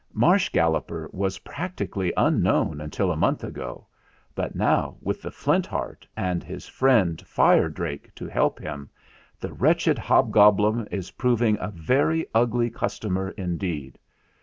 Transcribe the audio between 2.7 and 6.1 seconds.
un til a month ago, but now, with the Flint Heart